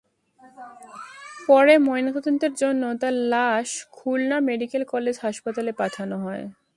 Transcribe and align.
পরে 1.39 1.73
ময়নাতদন্তের 1.87 2.53
জন্য 2.61 2.83
তাঁর 3.01 3.15
লাশ 3.33 3.69
খুলনা 3.97 4.37
মেডিকেল 4.49 4.83
কলেজ 4.93 5.15
হাসপাতালে 5.25 5.71
পাঠানো 5.81 6.15
হয়। 6.25 6.43